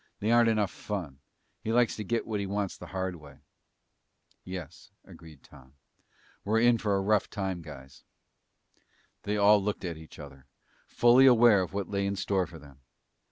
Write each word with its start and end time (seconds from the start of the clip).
"They 0.19 0.31
aren't 0.31 0.49
enough 0.49 0.71
fun. 0.71 1.19
He 1.63 1.71
likes 1.71 1.95
to 1.97 2.03
get 2.03 2.25
what 2.25 2.39
he 2.39 2.47
wants 2.47 2.75
the 2.75 2.87
hard 2.87 3.17
way." 3.17 3.37
"Yes," 4.43 4.89
agreed 5.05 5.43
Tom. 5.43 5.75
"We're 6.43 6.59
in 6.59 6.79
for 6.79 6.95
a 6.95 7.01
rough 7.01 7.29
time, 7.29 7.61
guys." 7.61 8.03
They 9.25 9.37
all 9.37 9.61
looked 9.63 9.85
at 9.85 9.97
each 9.97 10.17
other, 10.17 10.47
fully 10.87 11.27
aware 11.27 11.61
of 11.61 11.71
what 11.73 11.87
lay 11.87 12.07
in 12.07 12.15
score 12.15 12.47
for 12.47 12.57
them. 12.57 12.79